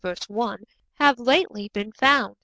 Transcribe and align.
1) 0.29 0.63
have 0.95 1.19
lately 1.19 1.69
been 1.73 1.91
found. 1.91 2.35